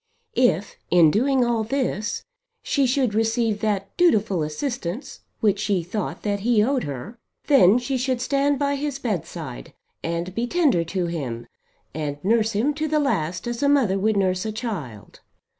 If 0.33 0.77
in 0.89 1.11
doing 1.11 1.45
all 1.45 1.63
this 1.63 2.23
she 2.63 2.87
should 2.87 3.13
receive 3.13 3.61
that 3.61 3.95
dutiful 3.97 4.41
assistance 4.41 5.19
which 5.41 5.59
she 5.59 5.83
thought 5.83 6.23
that 6.23 6.39
he 6.39 6.63
owed 6.63 6.85
her, 6.85 7.19
then 7.45 7.77
she 7.77 7.97
should 7.99 8.19
stand 8.19 8.57
by 8.57 8.77
his 8.77 8.97
bed 8.97 9.27
side, 9.27 9.73
and 10.03 10.33
be 10.33 10.47
tender 10.47 10.83
to 10.85 11.05
him, 11.05 11.45
and 11.93 12.17
nurse 12.25 12.53
him 12.53 12.73
to 12.73 12.87
the 12.87 12.99
last 12.99 13.45
as 13.45 13.61
a 13.61 13.69
mother 13.69 13.99
would 13.99 14.17
nurse 14.17 14.43
a 14.43 14.51
child. 14.51 15.19